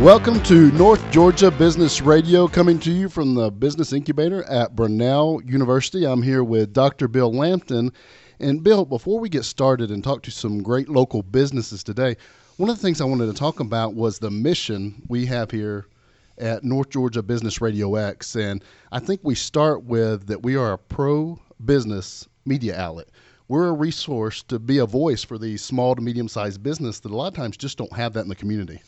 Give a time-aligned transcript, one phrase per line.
[0.00, 5.40] Welcome to North Georgia Business Radio, coming to you from the Business Incubator at Brenau
[5.48, 6.04] University.
[6.04, 7.06] I'm here with Dr.
[7.06, 7.92] Bill Lampton.
[8.40, 12.16] And Bill, before we get started and talk to some great local businesses today,
[12.56, 15.86] one of the things I wanted to talk about was the mission we have here
[16.38, 18.34] at North Georgia Business Radio X.
[18.34, 23.10] And I think we start with that we are a pro business media outlet.
[23.46, 27.12] We're a resource to be a voice for these small to medium sized business that
[27.12, 28.82] a lot of times just don't have that in the community.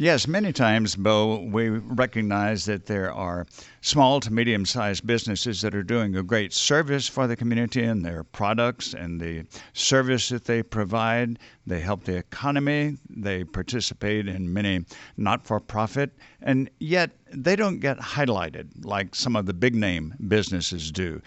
[0.00, 3.48] Yes, many times, Bo, we recognize that there are
[3.80, 8.04] small to medium sized businesses that are doing a great service for the community and
[8.04, 11.40] their products and the service that they provide.
[11.66, 14.84] They help the economy, they participate in many
[15.16, 20.14] not for profit, and yet they don't get highlighted like some of the big name
[20.28, 21.20] businesses do.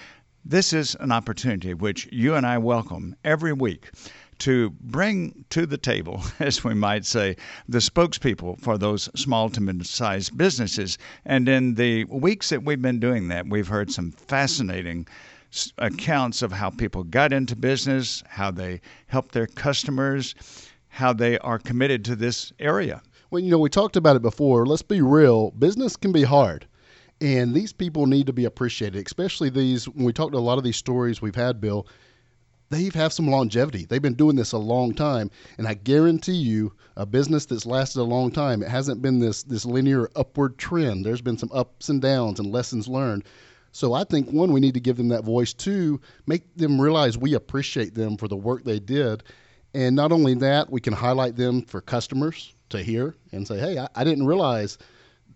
[0.45, 3.91] This is an opportunity which you and I welcome every week
[4.41, 7.35] to bring to the table, as we might say,
[7.69, 10.97] the spokespeople for those small to mid sized businesses.
[11.25, 15.07] And in the weeks that we've been doing that, we've heard some fascinating
[15.77, 20.33] accounts of how people got into business, how they help their customers,
[20.87, 23.01] how they are committed to this area.
[23.29, 24.65] Well, you know, we talked about it before.
[24.65, 26.65] Let's be real business can be hard.
[27.21, 29.87] And these people need to be appreciated, especially these.
[29.87, 31.85] When we talked to a lot of these stories we've had, Bill,
[32.71, 33.85] they have some longevity.
[33.85, 37.99] They've been doing this a long time, and I guarantee you, a business that's lasted
[37.99, 41.05] a long time, it hasn't been this this linear upward trend.
[41.05, 43.25] There's been some ups and downs and lessons learned.
[43.73, 45.53] So I think one, we need to give them that voice.
[45.53, 49.23] Two, make them realize we appreciate them for the work they did,
[49.73, 53.77] and not only that, we can highlight them for customers to hear and say, hey,
[53.79, 54.77] I, I didn't realize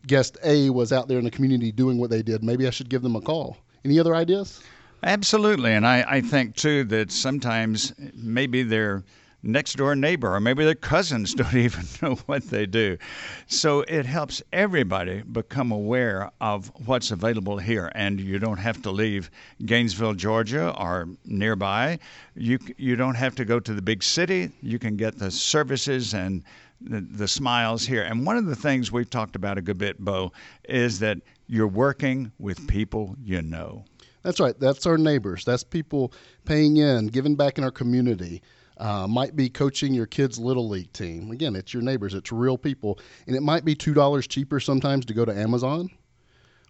[0.08, 2.44] guest A was out there in the community doing what they did.
[2.44, 3.58] Maybe I should give them a call.
[3.83, 4.61] Any other ideas?
[5.05, 5.71] Absolutely.
[5.71, 9.03] And I, I think, too, that sometimes maybe their
[9.43, 12.97] next door neighbor or maybe their cousins don't even know what they do.
[13.45, 17.91] So it helps everybody become aware of what's available here.
[17.94, 19.29] And you don't have to leave
[19.63, 21.99] Gainesville, Georgia or nearby.
[22.33, 24.49] You, you don't have to go to the big city.
[24.63, 26.44] You can get the services and
[26.81, 28.01] the, the smiles here.
[28.01, 30.31] And one of the things we've talked about a good bit, Bo,
[30.67, 33.85] is that you're working with people you know.
[34.25, 34.59] That's right.
[34.59, 35.46] That's our neighbors.
[35.46, 36.12] That's people
[36.46, 38.41] paying in, giving back in our community.
[38.78, 41.30] Uh, might be coaching your kids' little league team.
[41.30, 42.16] Again, it's your neighbors.
[42.16, 45.91] It's real people, and it might be two dollars cheaper sometimes to go to Amazon.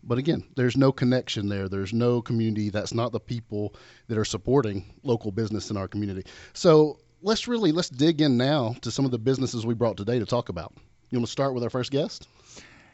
[0.03, 1.69] But again, there's no connection there.
[1.69, 2.69] There's no community.
[2.69, 3.73] That's not the people
[4.09, 6.29] that are supporting local business in our community.
[6.51, 10.19] So let's really let's dig in now to some of the businesses we brought today
[10.19, 10.73] to talk about.
[11.09, 12.27] You want to start with our first guest?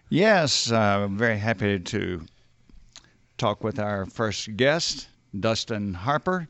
[0.09, 2.25] Yes, I'm uh, very happy to
[3.41, 5.07] talk with our first guest,
[5.39, 6.47] Dustin Harper.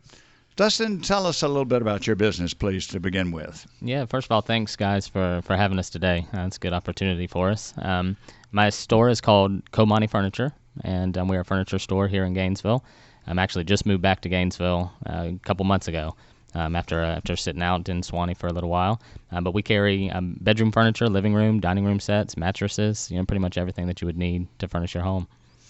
[0.57, 3.66] Dustin, tell us a little bit about your business, please, to begin with.
[3.81, 6.28] Yeah, first of all, thanks, guys, for, for having us today.
[6.34, 7.74] It's a good opportunity for us.
[7.78, 8.18] Um,
[8.51, 10.51] my store is called Comani Furniture,
[10.84, 12.84] and um, we're a furniture store here in Gainesville.
[13.25, 16.16] I'm actually just moved back to Gainesville uh, a couple months ago.
[16.53, 19.01] Um, after uh, after sitting out in Suwanee for a little while,
[19.31, 23.24] uh, but we carry um, bedroom furniture, living room, dining room sets, mattresses, you know,
[23.24, 25.30] pretty much everything that you would need to furnish your home.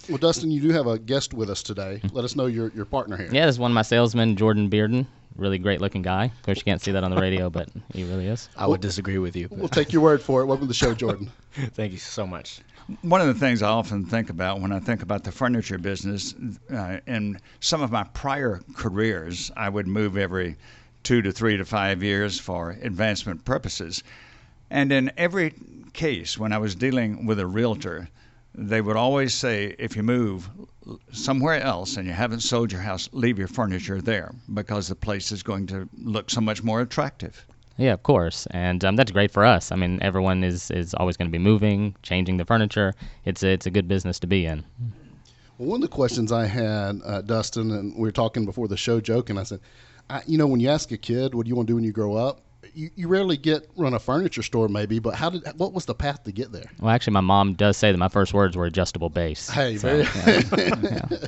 [0.09, 2.01] Well, Dustin, you do have a guest with us today.
[2.12, 3.29] Let us know your, your partner here.
[3.31, 5.06] Yeah, this is one of my salesmen, Jordan Bearden.
[5.35, 6.25] Really great looking guy.
[6.25, 8.50] Of course, you can't see that on the radio, but he really is.
[8.57, 9.47] I would disagree with you.
[9.50, 10.45] We'll take your word for it.
[10.45, 11.31] Welcome to the show, Jordan.
[11.53, 12.59] Thank you so much.
[13.01, 16.35] One of the things I often think about when I think about the furniture business,
[16.73, 20.57] uh, in some of my prior careers, I would move every
[21.03, 24.03] two to three to five years for advancement purposes.
[24.69, 25.53] And in every
[25.94, 28.09] case, when I was dealing with a realtor,
[28.53, 30.50] they would always say, if you move
[31.12, 35.31] somewhere else and you haven't sold your house, leave your furniture there because the place
[35.31, 37.45] is going to look so much more attractive.
[37.78, 39.72] Yeah, of course, and um, that's great for us.
[39.72, 42.94] I mean, everyone is, is always going to be moving, changing the furniture.
[43.25, 44.63] It's a, it's a good business to be in.
[45.57, 48.78] Well, one of the questions I had, uh, Dustin, and we were talking before the
[48.78, 49.37] show, joking.
[49.37, 49.61] I said,
[50.09, 51.84] I, you know, when you ask a kid, "What do you want to do when
[51.84, 52.41] you grow up?"
[52.73, 55.96] You, you rarely get run a furniture store, maybe, but how did what was the
[55.96, 56.66] path to get there?
[56.79, 59.49] Well, actually, my mom does say that my first words were adjustable base.
[59.49, 61.08] Hey, so, yeah.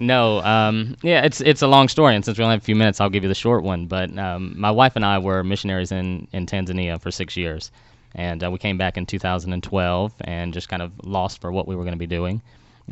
[0.00, 2.76] No, um, yeah, it's it's a long story, and since we only have a few
[2.76, 3.86] minutes, I'll give you the short one.
[3.86, 7.72] But um, my wife and I were missionaries in in Tanzania for six years,
[8.14, 11.74] and uh, we came back in 2012 and just kind of lost for what we
[11.74, 12.40] were going to be doing.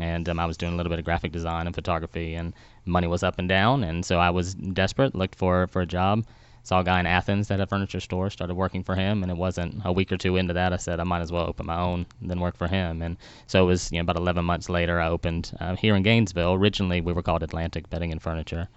[0.00, 2.53] And um, I was doing a little bit of graphic design and photography, and
[2.87, 6.25] money was up and down, and so I was desperate, looked for for a job
[6.67, 9.31] saw a guy in Athens that had a furniture store, started working for him, and
[9.31, 11.65] it wasn't a week or two into that I said I might as well open
[11.65, 13.03] my own than work for him.
[13.03, 13.17] And
[13.47, 16.55] so it was you know about 11 months later I opened uh, here in Gainesville.
[16.55, 18.69] Originally we were called Atlantic Bedding and Furniture.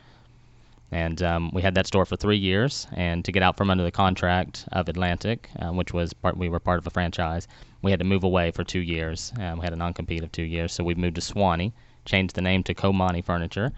[0.91, 2.85] And um, we had that store for three years.
[2.93, 6.47] And to get out from under the contract of Atlantic, uh, which was part, we
[6.47, 7.47] were part of a franchise,
[7.81, 9.33] we had to move away for two years.
[9.39, 11.71] Um, we had a non-compete of two years, so we moved to Suwanee,
[12.05, 13.71] changed the name to Comani Furniture,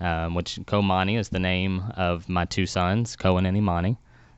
[0.00, 3.96] um, which Comani is the name of my two sons, Cohen and Imani.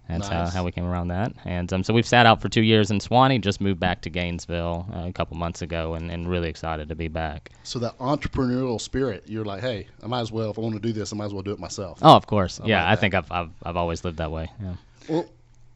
[0.09, 0.51] That's Nice.
[0.53, 1.33] how, how we came around that.
[1.45, 4.11] And um, so we've sat out for two years in Suwanee, just moved back to
[4.11, 7.51] Gainesville uh, a couple months ago, and, and really excited to be back.
[7.65, 10.81] So that entrepreneurial spirit, you're like, hey, I might as well if I want to
[10.81, 11.99] do this, I might as well do it myself.
[12.03, 12.61] Oh, of course.
[12.65, 13.01] yeah, like I that.
[13.01, 14.49] think I've, I've, I've always lived that way.
[14.63, 14.75] Yeah.
[15.09, 15.27] Well,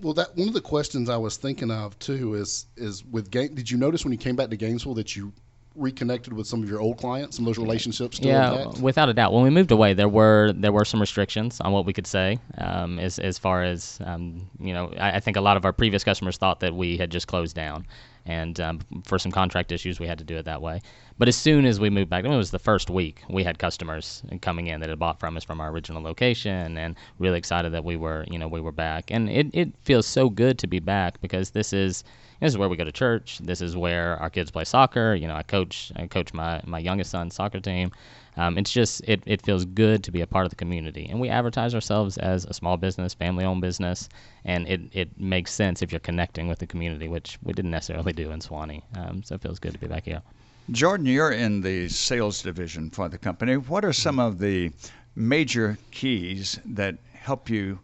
[0.01, 3.55] well, that one of the questions I was thinking of too is is with Gain.
[3.55, 5.33] Did you notice when you came back to Gainesville that you
[5.77, 8.81] reconnected with some of your old clients, some of those relationships still yeah, intact?
[8.81, 9.33] without a doubt.
[9.33, 12.39] When we moved away, there were there were some restrictions on what we could say.
[12.59, 15.73] Um, as as far as um, you know, I, I think a lot of our
[15.73, 17.87] previous customers thought that we had just closed down,
[18.27, 20.81] and um, for some contract issues, we had to do it that way.
[21.19, 23.45] But as soon as we moved back, I mean, it was the first week we
[23.45, 27.39] had customers coming in that had bought from us from our original location, and really
[27.39, 29.11] excited that we were you know we were back.
[29.11, 32.03] And it it feels so good to be back because this is
[32.41, 33.39] this is where we go to church.
[33.39, 35.15] This is where our kids play soccer.
[35.15, 37.93] You know, I coach I coach my, my youngest son's soccer team.
[38.37, 41.21] Um, it's just it, it feels good to be a part of the community, and
[41.21, 44.09] we advertise ourselves as a small business, family-owned business,
[44.45, 48.13] and it, it makes sense if you're connecting with the community, which we didn't necessarily
[48.13, 48.83] do in Suwanee.
[48.97, 50.23] Um, so it feels good to be back here.
[50.71, 53.57] Jordan, you're in the sales division for the company.
[53.57, 54.71] What are some of the
[55.17, 57.81] major keys that help you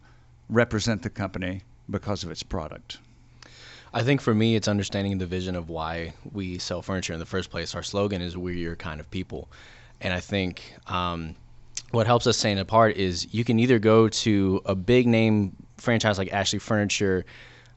[0.49, 2.99] represent the company because of its product?
[3.93, 7.25] I think for me, it's understanding the vision of why we sell furniture in the
[7.25, 7.73] first place.
[7.75, 9.49] Our slogan is "We're your kind of people,"
[10.01, 11.35] and I think um,
[11.91, 16.17] what helps us stand apart is you can either go to a big name franchise
[16.17, 17.25] like Ashley Furniture,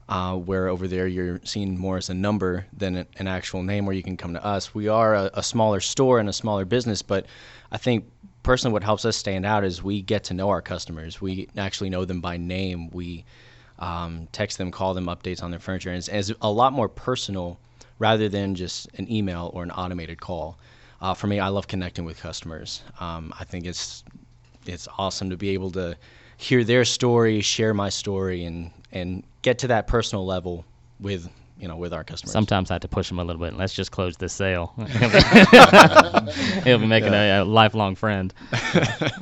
[0.09, 3.93] uh, where over there you're seen more as a number than an actual name, or
[3.93, 4.75] you can come to us.
[4.75, 7.25] We are a, a smaller store and a smaller business, but
[7.71, 8.05] I think
[8.43, 11.21] personally what helps us stand out is we get to know our customers.
[11.21, 12.89] We actually know them by name.
[12.89, 13.23] We
[13.81, 16.87] um, text them, call them updates on their furniture, and it's, it's a lot more
[16.87, 17.59] personal
[17.99, 20.57] rather than just an email or an automated call.
[21.01, 22.83] Uh, for me, I love connecting with customers.
[22.99, 24.03] Um, I think it's
[24.67, 25.97] it's awesome to be able to
[26.37, 30.63] hear their story, share my story, and and get to that personal level
[30.99, 31.27] with
[31.61, 32.33] you know with our customers.
[32.33, 33.55] Sometimes I have to push them a little bit.
[33.55, 34.73] Let's just close this sale.
[36.63, 38.33] He'll be making a, a lifelong friend.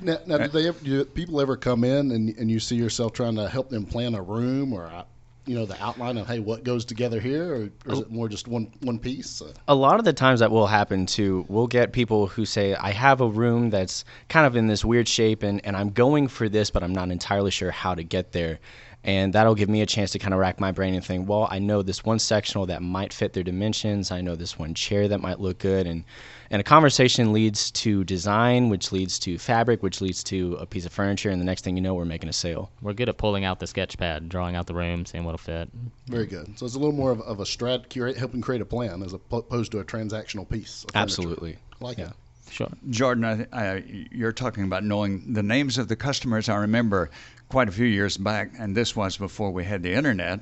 [0.02, 3.12] Now, now do they ever, do people ever come in and, and you see yourself
[3.12, 5.04] trying to help them plan a room or uh,
[5.46, 8.30] you know the outline of hey what goes together here or, or is it more
[8.30, 9.42] just one one piece?
[9.42, 12.76] Uh, a lot of the times that will happen too we'll get people who say
[12.76, 16.28] i have a room that's kind of in this weird shape and, and i'm going
[16.28, 18.60] for this but i'm not entirely sure how to get there
[19.04, 21.48] and that'll give me a chance to kind of rack my brain and think well
[21.52, 25.08] i know this one sectional that might fit their dimensions i know this one chair
[25.08, 26.04] that might look good and
[26.52, 30.86] and a conversation leads to design which leads to fabric which leads to a piece
[30.86, 33.18] of furniture and the next thing you know we're making a sale We're good at
[33.18, 35.70] pulling out the sketch pad, drawing out the room, seeing what'll fit.
[36.08, 36.58] very good.
[36.58, 39.14] So it's a little more of, of a strat curate helping create a plan as
[39.14, 40.84] opposed to a transactional piece.
[40.86, 42.08] of absolutely I like Yeah.
[42.08, 42.14] it.
[42.52, 42.68] Sure.
[42.90, 46.50] Jordan, I, I, you're talking about knowing the names of the customers.
[46.50, 47.12] I remember
[47.50, 50.40] quite a few years back, and this was before we had the internet.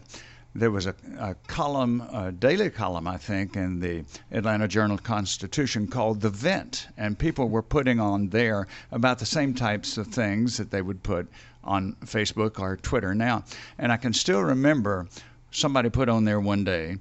[0.53, 5.87] There was a, a column, a daily column, I think, in the Atlanta Journal Constitution
[5.87, 10.57] called The Vent, and people were putting on there about the same types of things
[10.57, 11.27] that they would put
[11.63, 13.43] on Facebook or Twitter now.
[13.77, 15.07] And I can still remember
[15.51, 16.97] somebody put on there one day,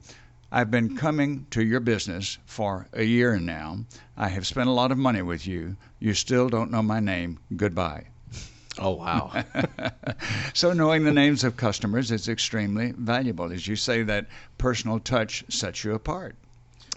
[0.52, 3.80] I've been coming to your business for a year now.
[4.16, 5.76] I have spent a lot of money with you.
[5.98, 7.40] You still don't know my name.
[7.56, 8.06] Goodbye.
[8.78, 9.32] Oh wow
[10.54, 13.52] So, knowing the names of customers is extremely valuable.
[13.52, 14.26] As you say, that
[14.58, 16.34] personal touch sets you apart.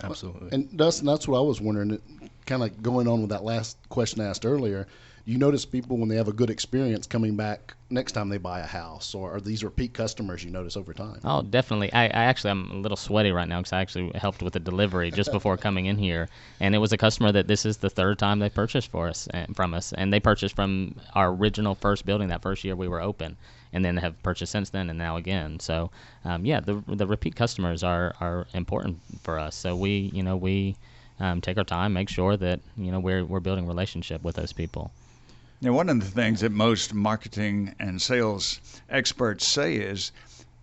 [0.02, 2.00] absolutely And Dustin, that's what I was wondering.
[2.46, 4.88] Kind of going on with that last question I asked earlier.
[5.30, 8.62] You notice people when they have a good experience coming back next time they buy
[8.62, 11.20] a house, or are these repeat customers you notice over time?
[11.24, 11.94] Oh, definitely.
[11.94, 14.60] I, I actually I'm a little sweaty right now because I actually helped with the
[14.60, 17.92] delivery just before coming in here, and it was a customer that this is the
[17.92, 22.08] third time they purchased for us from us, and they purchased from our original first
[22.08, 23.38] building that first year we were open,
[23.72, 25.60] and then have purchased since then and now again.
[25.60, 25.92] So,
[26.26, 29.56] um, yeah, the the repeat customers are are important for us.
[29.56, 30.76] So we you know we
[31.20, 34.36] um, take our time, make sure that you know we're we're building a relationship with
[34.36, 34.90] those people.
[35.62, 40.14] Now, one of the things that most marketing and sales experts say is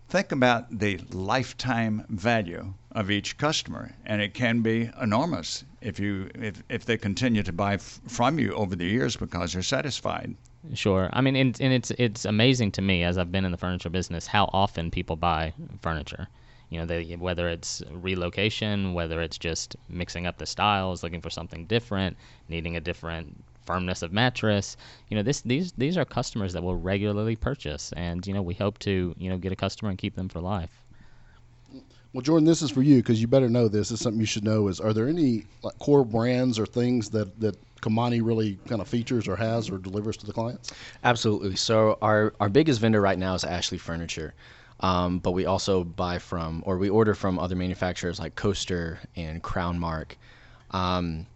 [0.09, 6.31] think about the lifetime value of each customer, and it can be enormous if you
[6.35, 10.35] if, if they continue to buy f- from you over the years because they're satisfied.
[10.73, 11.11] Sure.
[11.13, 13.91] I mean, and, and it's it's amazing to me as I've been in the furniture
[13.91, 16.27] business how often people buy furniture.
[16.71, 21.29] You know, they, whether it's relocation, whether it's just mixing up the styles, looking for
[21.31, 22.17] something different,
[22.49, 24.77] needing a different firmness of mattress.
[25.09, 28.55] You know, this these these are customers that will regularly purchase, and you know we
[28.55, 30.83] hope to you know get a customer and keep them for life.
[32.13, 33.91] Well, Jordan, this is for you because you better know this.
[33.91, 34.69] This is something you should know.
[34.69, 38.89] Is are there any like core brands or things that that Comani really kind of
[38.89, 40.73] features or has or delivers to the clients?
[41.05, 41.57] Absolutely.
[41.57, 44.35] So our our biggest vendor right now is Ashley Furniture.
[44.81, 49.43] Um, but we also buy from or we order from other manufacturers like Coaster and
[49.43, 50.17] Crown Mark.
[50.71, 51.27] Um,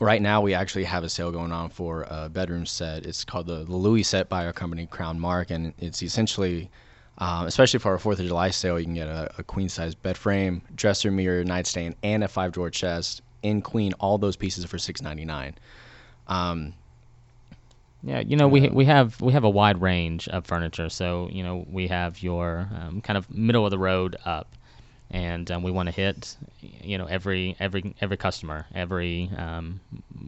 [0.00, 3.06] right now we actually have a sale going on for a bedroom set.
[3.06, 6.70] It's called the, the Louis set by our company Crown Mark, and it's essentially,
[7.18, 9.94] um, especially for our Fourth of July sale, you can get a, a queen size
[9.94, 13.92] bed frame, dresser, mirror, nightstand, and a five drawer chest in queen.
[13.94, 15.54] All those pieces for six ninety nine.
[16.28, 16.74] Um,
[18.02, 20.88] yeah, you know, we we have we have a wide range of furniture.
[20.88, 24.54] So you know, we have your um, kind of middle of the road up,
[25.10, 29.80] and um, we want to hit, you know, every every every customer, every um,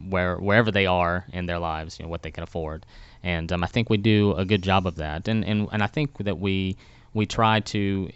[0.09, 2.85] where wherever they are in their lives, you know, what they can afford,
[3.23, 5.27] and um, I think we do a good job of that.
[5.27, 6.77] And and and I think that we
[7.13, 8.09] we try to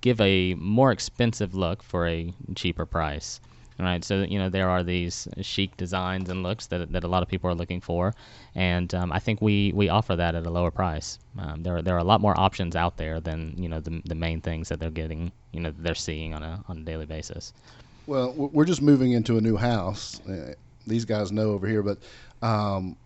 [0.00, 3.40] give a more expensive look for a cheaper price
[3.78, 4.04] right?
[4.04, 7.28] So you know there are these chic designs and looks that, that a lot of
[7.28, 8.14] people are looking for,
[8.54, 11.18] and um, I think we, we offer that at a lower price.
[11.38, 14.02] Um, there are there are a lot more options out there than you know the,
[14.04, 17.06] the main things that they're getting you know they're seeing on a on a daily
[17.06, 17.52] basis.
[18.06, 20.20] Well, we're just moving into a new house.
[20.26, 20.54] Uh,
[20.86, 21.98] these guys know over here, but.
[22.40, 22.96] Um,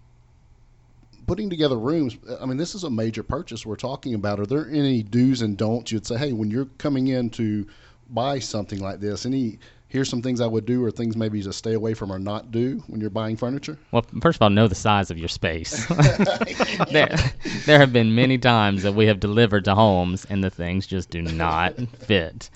[1.26, 4.40] putting together rooms, I mean, this is a major purchase we're talking about.
[4.40, 7.66] Are there any do's and don'ts you'd say, hey, when you're coming in to
[8.10, 9.58] buy something like this, any
[9.92, 12.50] here's some things I would do or things maybe to stay away from or not
[12.50, 13.76] do when you're buying furniture?
[13.90, 15.86] Well, first of all, know the size of your space.
[16.90, 17.14] there,
[17.66, 21.10] there have been many times that we have delivered to homes and the things just
[21.10, 22.48] do not fit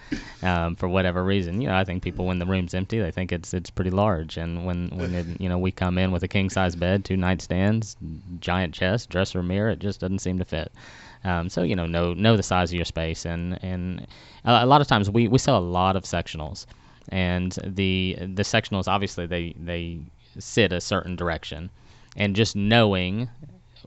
[0.43, 1.61] um, for whatever reason.
[1.61, 4.39] You know, I think people when the room's empty, they think it's it's pretty large,
[4.39, 7.17] and when when it, you know we come in with a king size bed, two
[7.17, 7.97] nightstands,
[8.41, 10.73] giant chest, dresser, mirror, it just doesn't seem to fit.
[11.23, 14.07] Um, so you know, know know the size of your space, and and
[14.45, 16.65] a, a lot of times we we sell a lot of sectionals
[17.11, 20.01] and the the sectionals obviously they they
[20.39, 21.71] sit a certain direction,
[22.17, 23.29] and just knowing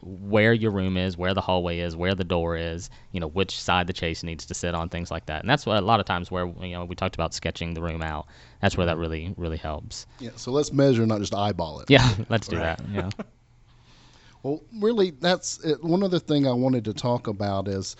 [0.01, 3.59] where your room is, where the hallway is, where the door is, you know, which
[3.59, 5.41] side the chase needs to sit on, things like that.
[5.41, 7.81] And that's what a lot of times where you know we talked about sketching the
[7.81, 8.27] room out.
[8.61, 10.05] That's where that really really helps.
[10.19, 10.31] Yeah.
[10.35, 11.89] So let's measure, not just eyeball it.
[11.89, 12.77] Yeah, let's do right.
[12.77, 12.81] that.
[12.91, 13.09] Yeah.
[14.43, 15.83] well, really, that's it.
[15.83, 17.95] one other thing I wanted to talk about is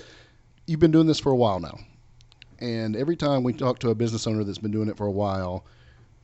[0.67, 1.77] you've been doing this for a while now.
[2.59, 5.11] And every time we talk to a business owner that's been doing it for a
[5.11, 5.65] while,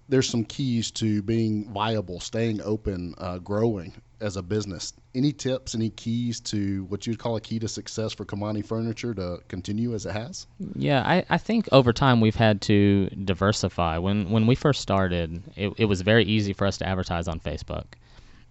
[0.09, 4.93] there's some keys to being viable, staying open, uh, growing as a business.
[5.13, 9.13] Any tips, any keys to what you'd call a key to success for Comani Furniture
[9.13, 10.47] to continue as it has?
[10.75, 13.97] Yeah, I, I think over time we've had to diversify.
[13.97, 17.39] When when we first started, it, it was very easy for us to advertise on
[17.39, 17.85] Facebook.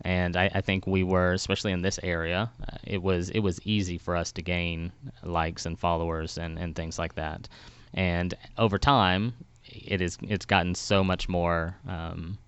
[0.00, 3.60] And I, I think we were, especially in this area, uh, it was it was
[3.64, 7.48] easy for us to gain likes and followers and, and things like that
[7.94, 9.32] and over time,
[9.64, 11.76] it is it's gotten so much more.
[11.88, 12.38] Um,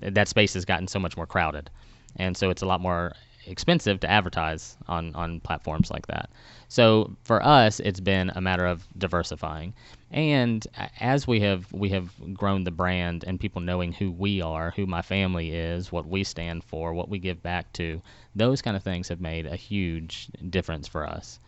[0.00, 1.70] that space has gotten so much more crowded,
[2.16, 3.12] and so it's a lot more
[3.46, 6.30] expensive to advertise on on platforms like that.
[6.68, 9.74] So for us, it's been a matter of diversifying,
[10.10, 10.66] and
[11.00, 14.86] as we have we have grown the brand and people knowing who we are, who
[14.86, 18.00] my family is, what we stand for, what we give back to,
[18.34, 21.38] those kind of things have made a huge difference for us.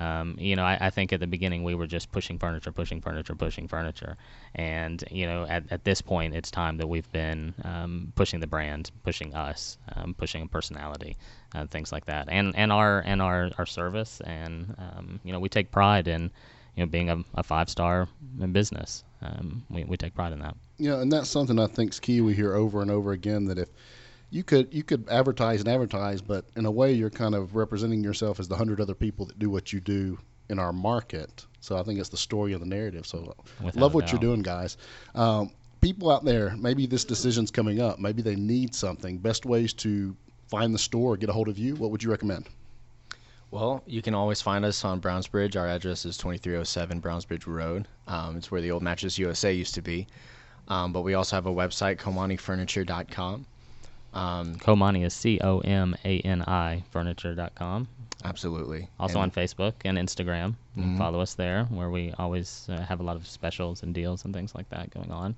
[0.00, 3.02] Um, you know, I, I, think at the beginning we were just pushing furniture, pushing
[3.02, 4.16] furniture, pushing furniture,
[4.54, 8.46] and you know, at, at this point, it's time that we've been um, pushing the
[8.46, 11.18] brand, pushing us, um, pushing a personality,
[11.54, 15.38] uh, things like that, and and our and our, our service, and um, you know,
[15.38, 16.30] we take pride in
[16.76, 18.08] you know being a, a five star
[18.52, 19.04] business.
[19.20, 20.56] Um, we we take pride in that.
[20.78, 22.22] Yeah, and that's something I think is key.
[22.22, 23.68] We hear over and over again that if
[24.30, 28.02] you could you could advertise and advertise, but in a way you're kind of representing
[28.02, 30.18] yourself as the hundred other people that do what you do
[30.48, 31.46] in our market.
[31.60, 33.06] So I think it's the story of the narrative.
[33.06, 34.76] So Without love what you're doing, guys.
[35.14, 37.98] Um, people out there, maybe this decision's coming up.
[37.98, 39.18] Maybe they need something.
[39.18, 40.16] Best ways to
[40.48, 41.76] find the store, get a hold of you.
[41.76, 42.48] What would you recommend?
[43.50, 45.56] Well, you can always find us on Brownsbridge.
[45.56, 47.88] Our address is 2307 Brownsbridge Road.
[48.06, 50.06] Um, it's where the old Mattress USA used to be.
[50.68, 53.46] Um, but we also have a website, ComaniFurniture.com.
[54.12, 57.88] Um, Comani is C O M A N I furniture.com.
[58.24, 58.88] Absolutely.
[58.98, 60.54] Also and on Facebook and Instagram.
[60.76, 60.98] Mm-hmm.
[60.98, 64.34] follow us there, where we always uh, have a lot of specials and deals and
[64.34, 65.36] things like that going on.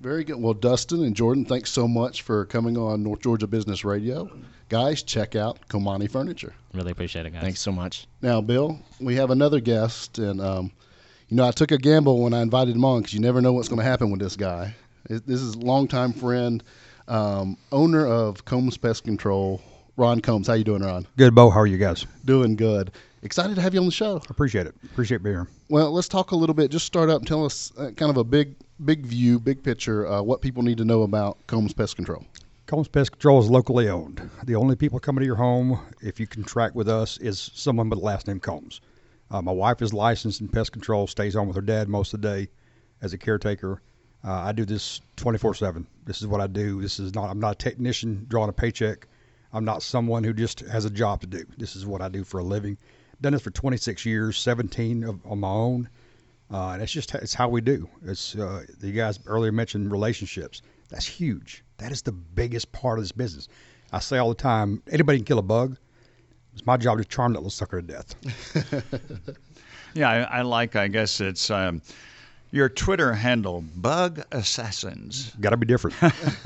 [0.00, 0.40] Very good.
[0.40, 4.30] Well, Dustin and Jordan, thanks so much for coming on North Georgia Business Radio.
[4.68, 6.54] Guys, check out Comani Furniture.
[6.72, 7.42] Really appreciate it, guys.
[7.42, 8.06] Thanks so much.
[8.22, 10.70] Now, Bill, we have another guest, and um,
[11.28, 13.52] you know, I took a gamble when I invited him on because you never know
[13.52, 14.74] what's going to happen with this guy.
[15.08, 16.62] This is a longtime friend
[17.08, 19.60] um, owner of Combs Pest Control.
[19.96, 21.06] Ron Combs, how you doing, Ron?
[21.16, 21.50] Good, Bo.
[21.50, 22.06] How are you guys?
[22.24, 22.92] Doing good.
[23.22, 24.22] Excited to have you on the show.
[24.30, 24.74] Appreciate it.
[24.84, 25.48] Appreciate being here.
[25.68, 26.70] Well, let's talk a little bit.
[26.70, 30.06] Just start up and tell us uh, kind of a big, big view, big picture,
[30.06, 32.24] uh, what people need to know about Combs Pest Control.
[32.66, 34.30] Combs Pest Control is locally owned.
[34.44, 37.98] The only people coming to your home, if you contract with us, is someone with
[37.98, 38.80] the last name Combs.
[39.30, 42.22] Uh, my wife is licensed in pest control, stays home with her dad most of
[42.22, 42.48] the day
[43.02, 43.82] as a caretaker.
[44.24, 45.86] Uh, I do this 24 7.
[46.04, 46.80] This is what I do.
[46.80, 49.06] This is not, I'm not a technician drawing a paycheck.
[49.52, 51.44] I'm not someone who just has a job to do.
[51.56, 52.76] This is what I do for a living.
[53.20, 55.88] Done this for 26 years, 17 of, on my own.
[56.50, 57.88] Uh, and it's just it's how we do.
[58.04, 60.62] It's uh, you guys earlier mentioned relationships.
[60.88, 61.64] That's huge.
[61.76, 63.48] That is the biggest part of this business.
[63.92, 65.76] I say all the time, anybody can kill a bug.
[66.54, 68.14] It's my job to charm that little sucker to death.
[69.94, 70.76] Yeah, I, I like.
[70.76, 71.82] I guess it's um,
[72.50, 75.32] your Twitter handle, Bug Assassins.
[75.40, 75.96] Got to be different.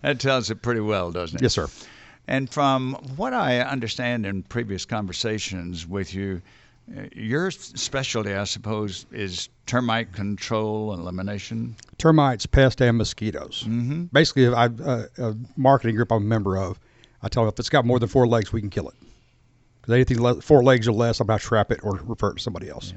[0.00, 1.42] that tells it pretty well, doesn't it?
[1.42, 1.68] yes, sir.
[2.26, 6.42] And from what I understand in previous conversations with you,
[6.96, 11.74] uh, your specialty, I suppose, is termite control and elimination.
[11.98, 13.64] Termites, pests, and mosquitoes.
[13.66, 14.04] Mm-hmm.
[14.12, 16.78] Basically, I, uh, a marketing group I'm a member of,
[17.22, 18.94] I tell them if it's got more than four legs, we can kill it.
[19.88, 22.42] Anything le- four legs or less, I'm going to trap it or refer it to
[22.42, 22.92] somebody else.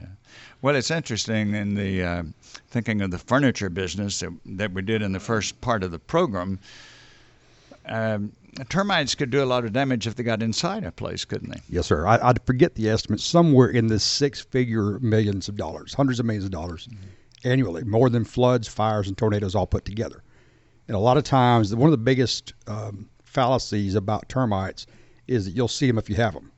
[0.62, 2.24] Well, it's interesting in the uh,
[2.67, 6.00] thinking of the furniture business that, that we did in the first part of the
[6.00, 6.60] program.
[7.86, 8.33] Um,
[8.69, 11.62] termites could do a lot of damage if they got inside a place, couldn't they?
[11.69, 12.05] Yes, sir.
[12.05, 13.21] I, I forget the estimate.
[13.21, 16.89] Somewhere in the six-figure millions of dollars, hundreds of millions of dollars
[17.43, 20.21] annually, more than floods, fires, and tornadoes all put together.
[20.88, 24.86] And a lot of times, one of the biggest um, fallacies about termites
[25.27, 26.50] is that you'll see them if you have them.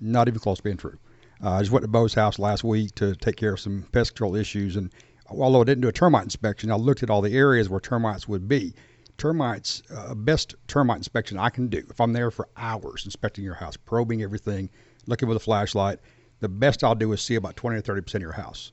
[0.00, 0.98] Not even close to being true.
[1.42, 4.12] Uh, I just went to Bo's house last week to take care of some pest
[4.12, 4.90] control issues, and
[5.28, 8.28] although I didn't do a termite inspection, I looked at all the areas where termites
[8.28, 8.74] would be.
[9.16, 11.84] Termites, uh, best termite inspection I can do.
[11.88, 14.70] If I'm there for hours inspecting your house, probing everything,
[15.06, 15.98] looking with a flashlight,
[16.40, 18.72] the best I'll do is see about 20 or 30 percent of your house.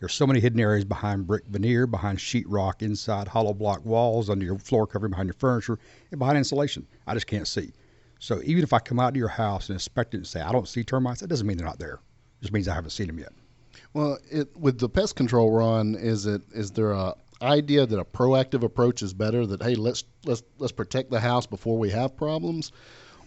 [0.00, 4.44] There's so many hidden areas behind brick veneer, behind sheetrock, inside hollow block walls, under
[4.44, 5.78] your floor covering, behind your furniture,
[6.10, 6.86] and behind insulation.
[7.06, 7.72] I just can't see.
[8.24, 10.50] So even if I come out to your house and inspect it and say I
[10.50, 11.96] don't see termites, that doesn't mean they're not there.
[12.40, 13.32] It just means I haven't seen them yet.
[13.92, 18.04] Well, it, with the pest control run, is it is there a idea that a
[18.04, 19.44] proactive approach is better?
[19.44, 22.72] That hey, let's let's let's protect the house before we have problems,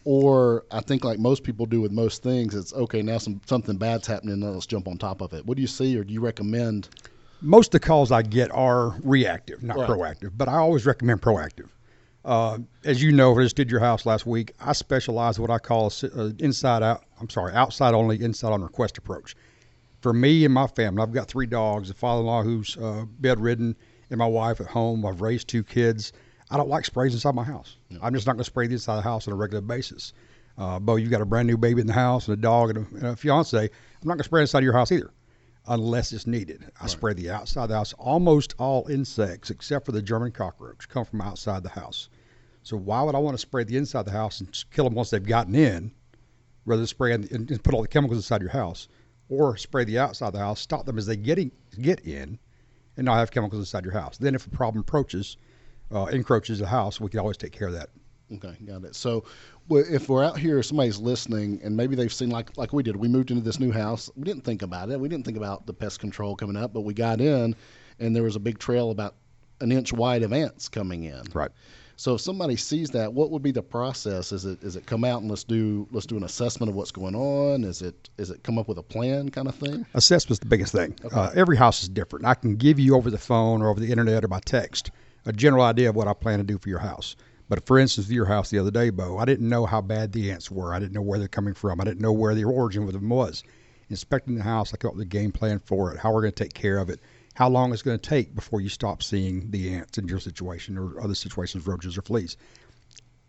[0.04, 3.78] or I think like most people do with most things, it's okay now some something
[3.78, 5.46] bad's happening, now let's jump on top of it.
[5.46, 6.90] What do you see, or do you recommend?
[7.42, 9.88] Most of the calls I get are reactive, not Right.
[9.88, 11.70] proactive, but I always recommend proactive.
[12.28, 14.52] Uh, as you know, I just did your house last week.
[14.60, 17.06] I specialize in what I call a uh, inside out.
[17.22, 19.34] I'm sorry, outside only, inside on request approach.
[20.02, 23.78] For me and my family, I've got three dogs, a father-in-law who's uh, bedridden,
[24.10, 25.06] and my wife at home.
[25.06, 26.12] I've raised two kids.
[26.52, 27.78] I don't like sprays inside my house.
[28.02, 30.12] I'm just not going to spray the inside of the house on a regular basis.
[30.58, 32.80] Uh, Bo, you've got a brand new baby in the house and a dog and
[32.80, 33.58] a, and a fiance.
[33.58, 33.70] I'm
[34.04, 35.14] not going to spray inside your house either
[35.66, 36.70] unless it's needed.
[36.82, 37.94] I spray the outside of the house.
[37.94, 42.10] Almost all insects, except for the German cockroach, come from outside the house.
[42.68, 44.94] So why would I want to spray the inside of the house and kill them
[44.94, 45.90] once they've gotten in,
[46.66, 48.90] rather than spray and, and put all the chemicals inside your house,
[49.30, 51.50] or spray the outside of the house, stop them as they get in,
[51.80, 52.38] get in,
[52.98, 54.18] and not have chemicals inside your house.
[54.18, 55.38] Then if a problem approaches,
[55.94, 57.88] uh, encroaches the house, we can always take care of that.
[58.34, 58.96] Okay, got it.
[58.98, 59.24] So,
[59.70, 62.98] if we're out here, somebody's listening, and maybe they've seen like like we did.
[62.98, 64.12] We moved into this new house.
[64.18, 65.00] We didn't think about it.
[65.00, 67.56] We didn't think about the pest control coming up, but we got in,
[68.00, 69.16] and there was a big trail about
[69.62, 71.24] an inch wide of ants coming in.
[71.34, 71.52] Right.
[72.00, 74.32] So, if somebody sees that, what would be the process?
[74.32, 76.92] Is it is it come out and let's do let's do an assessment of what's
[76.92, 77.64] going on?
[77.64, 79.84] Is it is it come up with a plan kind of thing?
[79.96, 80.94] Assessment's the biggest thing.
[81.12, 82.26] Uh, every house is different.
[82.26, 84.92] I can give you over the phone or over the internet or by text
[85.26, 87.16] a general idea of what I plan to do for your house.
[87.50, 90.32] But for instance, your house the other day, Bo, I didn't know how bad the
[90.32, 90.76] ants were.
[90.76, 91.82] I didn't know where they're coming from.
[91.82, 93.44] I didn't know where the origin of them was.
[93.90, 96.34] Inspecting the house, I came up with a game plan for it, how we're going
[96.34, 97.00] to take care of it,
[97.38, 100.76] how long it's going to take before you stop seeing the ants in your situation
[100.76, 102.36] or other situations, roaches or fleas.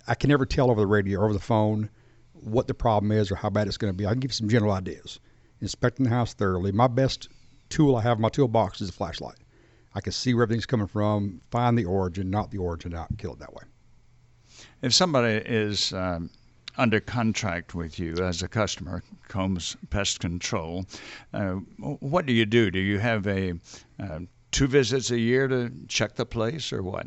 [0.07, 1.91] I can never tell over the radio or over the phone
[2.33, 4.07] what the problem is or how bad it's going to be.
[4.07, 5.21] I can give you some general ideas.
[5.61, 6.73] Inspecting the house thoroughly.
[6.73, 7.29] My best
[7.69, 9.37] tool I have in my toolbox is a flashlight.
[9.95, 13.19] I can see where everything's coming from, find the origin, not the origin out, and
[13.19, 13.65] kill it that way.
[14.81, 16.31] If somebody is um,
[16.79, 20.87] under contract with you as a customer, Combs Pest Control,
[21.35, 21.55] uh,
[22.01, 22.71] what do you do?
[22.71, 23.55] Do you have a
[24.01, 24.21] uh,
[24.53, 27.07] two visits a year to check the place, or what?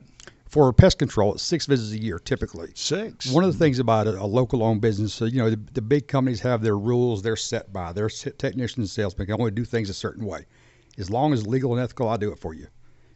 [0.50, 2.72] For pest control, it's six visits a year typically.
[2.76, 3.32] Six.
[3.32, 5.82] One of the things about a, a local owned business, so, you know, the, the
[5.82, 7.94] big companies have their rules they're set by.
[7.94, 10.46] Their technicians and salesmen can only do things a certain way.
[10.98, 12.68] As long as legal and ethical, I'll do it for you.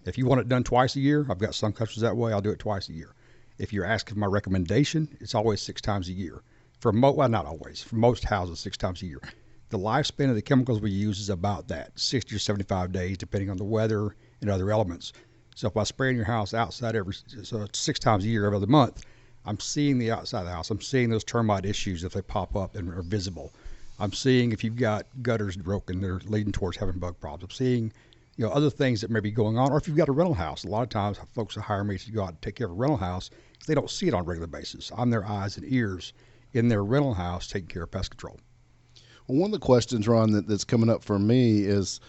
[0.06, 2.40] If you want it done twice a year, I've got some customers that way, I'll
[2.40, 3.15] do it twice a year.
[3.58, 6.44] If you're asking for my recommendation, it's always six times a year.
[6.80, 7.82] For mo- well, not always.
[7.82, 9.22] For most houses, six times a year.
[9.70, 13.50] The lifespan of the chemicals we use is about that, 60 or 75 days, depending
[13.50, 15.14] on the weather and other elements.
[15.56, 18.58] So if I spray in your house outside every so six times a year, every
[18.58, 19.04] other month,
[19.46, 20.70] I'm seeing the outside of the house.
[20.70, 23.54] I'm seeing those termite issues if they pop up and are visible.
[24.00, 27.44] I'm seeing if you've got gutters broken, they're leading towards having bug problems.
[27.44, 27.94] I'm seeing,
[28.38, 29.72] you know, other things that may be going on.
[29.72, 31.98] Or if you've got a rental house, a lot of times folks will hire me
[31.98, 33.30] to go out and take care of a rental house
[33.66, 34.92] they don't see it on a regular basis.
[34.96, 36.14] I'm their eyes and ears
[36.54, 38.40] in their rental house taking care of pest control.
[39.28, 42.00] Well, one of the questions, Ron, that, that's coming up for me is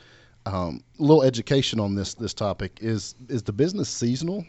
[0.44, 2.78] um, a little education on this this topic.
[2.80, 4.44] Is is the business seasonal?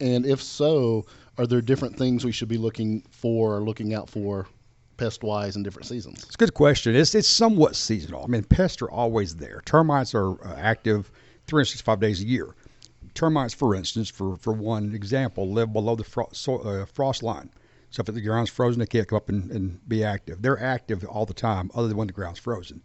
[0.00, 1.06] And if so,
[1.38, 4.46] are there different things we should be looking for, or looking out for,
[4.96, 6.24] pest wise, in different seasons?
[6.24, 6.94] It's a good question.
[6.94, 8.24] It's it's somewhat seasonal.
[8.24, 9.62] I mean, pests are always there.
[9.64, 11.10] Termites are uh, active
[11.46, 12.54] 365 days a year.
[13.14, 17.50] Termites, for instance, for, for one example, live below the fro- so, uh, frost line.
[17.90, 20.42] So if the ground's frozen, they can't come up and, and be active.
[20.42, 22.82] They're active all the time, other than when the ground's frozen.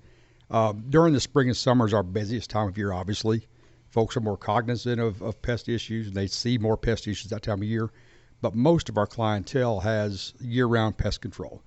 [0.49, 3.47] Uh, during the spring and summer is our busiest time of year, obviously.
[3.89, 7.41] Folks are more cognizant of, of pest issues, and they see more pest issues that
[7.41, 7.89] time of year.
[8.41, 11.61] But most of our clientele has year-round pest control.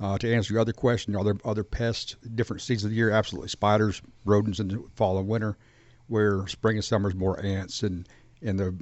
[0.00, 3.10] Uh, to answer your other question, are there other pests different seasons of the year?
[3.10, 3.48] Absolutely.
[3.48, 5.58] Spiders, rodents in the fall and winter,
[6.06, 8.08] where spring and summer is more ants and,
[8.42, 8.74] and the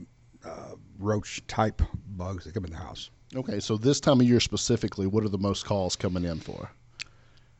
[0.44, 1.82] uh, roach type
[2.16, 3.10] bugs that come in the house.
[3.34, 6.70] Okay, so this time of year specifically, what are the most calls coming in for?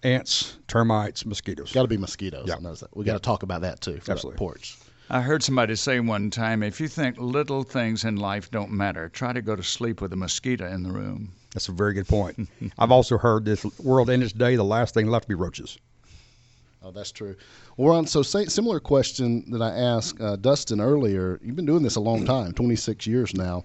[0.05, 1.73] Ants, termites, mosquitoes.
[1.73, 2.47] Got to be mosquitoes.
[2.47, 2.57] Yeah.
[2.57, 2.97] I know that.
[2.97, 3.99] We got to talk about that too.
[3.99, 4.37] For Absolutely.
[4.37, 4.79] That porch.
[5.11, 9.09] I heard somebody say one time if you think little things in life don't matter,
[9.09, 11.33] try to go to sleep with a mosquito in the room.
[11.55, 12.47] That's a very good point.
[12.79, 15.79] I've also heard this world ended today, the last thing left to be roaches.
[16.83, 17.37] Oh, that's true.
[17.79, 21.41] Well, Ron, so say, similar question that I asked uh, Dustin earlier.
[21.43, 23.65] You've been doing this a long time, 26 years now.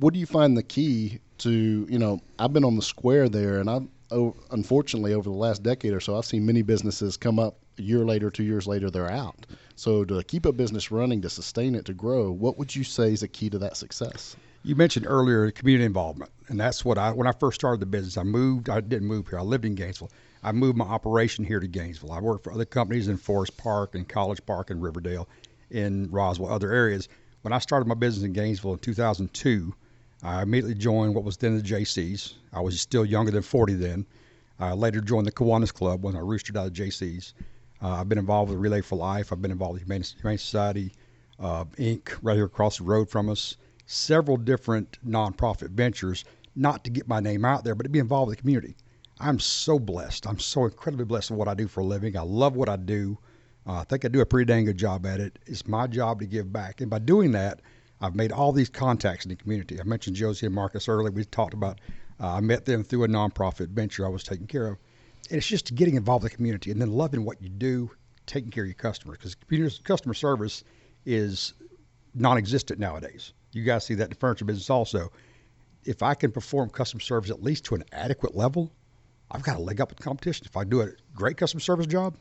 [0.00, 3.60] What do you find the key to, you know, I've been on the square there,
[3.60, 7.38] and I've, oh, unfortunately, over the last decade or so, I've seen many businesses come
[7.38, 9.46] up a year later, two years later, they're out.
[9.76, 13.12] So to keep a business running, to sustain it, to grow, what would you say
[13.12, 14.36] is a key to that success?
[14.64, 18.16] You mentioned earlier community involvement, and that's what I when I first started the business.
[18.16, 18.70] I moved.
[18.70, 19.40] I didn't move here.
[19.40, 20.10] I lived in Gainesville.
[20.44, 22.12] I moved my operation here to Gainesville.
[22.12, 25.28] I worked for other companies in Forest Park and College Park and Riverdale,
[25.70, 27.08] in Roswell, other areas.
[27.42, 29.74] When I started my business in Gainesville in 2002,
[30.22, 32.34] I immediately joined what was then the Jaycees.
[32.52, 34.06] I was still younger than 40 then.
[34.60, 37.32] I later joined the Kiwanis Club when I roostered out of Jaycees.
[37.82, 39.32] Uh, I've been involved with Relay for Life.
[39.32, 40.92] I've been involved with Humane, Humane Society,
[41.40, 43.56] uh, Inc., right here across the road from us.
[43.86, 48.28] Several different nonprofit ventures, not to get my name out there, but to be involved
[48.28, 48.76] with the community.
[49.18, 50.26] I'm so blessed.
[50.26, 52.16] I'm so incredibly blessed with what I do for a living.
[52.16, 53.18] I love what I do.
[53.66, 55.38] Uh, I think I do a pretty dang good job at it.
[55.46, 56.80] It's my job to give back.
[56.80, 57.60] And by doing that,
[58.00, 59.80] I've made all these contacts in the community.
[59.80, 61.10] I mentioned Josie and Marcus earlier.
[61.10, 61.80] We talked about,
[62.20, 64.78] uh, I met them through a nonprofit venture I was taking care of.
[65.30, 67.90] And it's just getting involved in the community and then loving what you do,
[68.26, 69.36] taking care of your customers.
[69.48, 70.64] Because customer service
[71.06, 71.54] is
[72.14, 73.32] non existent nowadays.
[73.52, 75.10] You guys see that in the furniture business also.
[75.84, 78.70] If I can perform customer service at least to an adequate level,
[79.30, 80.46] I've got a leg up with competition.
[80.48, 82.16] If I do a great customer service job,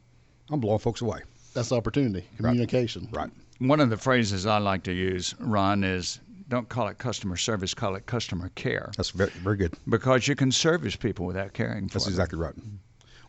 [0.50, 1.20] I'm blowing folks away.
[1.54, 3.08] That's the opportunity, communication.
[3.12, 3.30] Right.
[3.60, 7.74] One of the phrases I like to use, Ron, is don't call it customer service,
[7.74, 8.92] call it customer care.
[8.98, 9.74] That's very, very good.
[9.88, 12.14] Because you can service people without caring for That's them.
[12.14, 12.54] exactly right.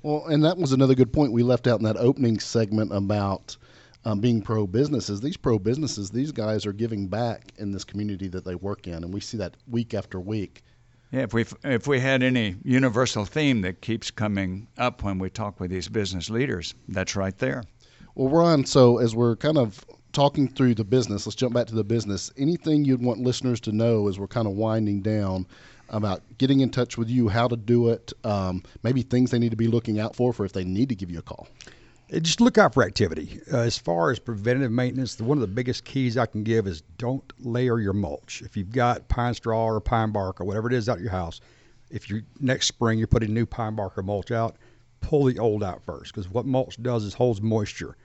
[0.03, 3.57] Well, and that was another good point we left out in that opening segment about
[4.05, 5.21] um, being pro businesses.
[5.21, 9.05] These pro businesses, these guys are giving back in this community that they work in,
[9.05, 10.63] and we see that week after week.
[11.13, 15.31] Yeah, if we if we had any universal theme that keeps coming up when we
[15.31, 17.63] talk with these business leaders, that's right there.
[18.15, 21.75] Well, Ron, so as we're kind of talking through the business, let's jump back to
[21.75, 22.31] the business.
[22.37, 25.47] Anything you'd want listeners to know as we're kind of winding down
[25.93, 29.51] about getting in touch with you, how to do it, um, maybe things they need
[29.51, 31.47] to be looking out for for if they need to give you a call.
[32.13, 33.41] Uh, Just look out for activity.
[33.53, 36.67] Uh, as far as preventative maintenance, the, one of the biggest keys I can give
[36.67, 38.43] is don't layer your mulch.
[38.43, 41.41] If you've got pine straw or pine bark or whatever it is out your house,
[41.91, 44.57] if you next spring you're putting new pine bark or mulch out,
[45.01, 47.97] pull the old out first because what mulch does is holds moisture.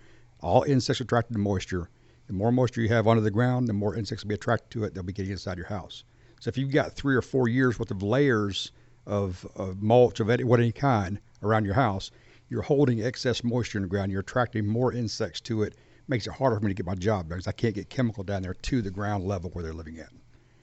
[0.42, 1.90] All insects are attracted to moisture.
[2.28, 4.84] The more moisture you have under the ground, the more insects will be attracted to
[4.84, 4.94] it.
[4.94, 6.04] They'll be getting inside your house.
[6.40, 8.72] So if you've got three or four years worth of layers
[9.06, 12.12] of, of mulch of any, what any kind around your house,
[12.50, 14.12] you're holding excess moisture in the ground.
[14.12, 15.76] You're attracting more insects to it.
[16.08, 18.24] Makes it harder for me to get my job done because I can't get chemical
[18.24, 20.08] down there to the ground level where they're living at.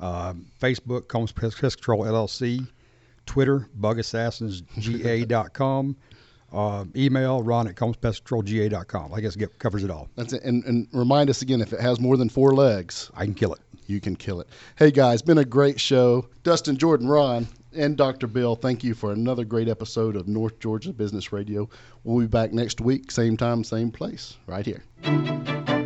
[0.00, 2.66] Um, Facebook, Combs Pest Control LLC.
[3.26, 5.96] Twitter, bugassassinsga.com.
[6.50, 9.12] Uh, email, ron at combspestcontrolga.com.
[9.12, 10.08] I guess it covers it all.
[10.16, 10.42] That's it.
[10.44, 13.52] And, and remind us again if it has more than four legs, I can kill
[13.52, 13.60] it.
[13.86, 14.48] you can kill it.
[14.76, 16.26] Hey guys, been a great show.
[16.44, 18.26] Dustin, Jordan, Ron, and Dr.
[18.26, 21.68] Bill, thank you for another great episode of North Georgia Business Radio.
[22.04, 25.77] We'll be back next week, same time, same place, right here.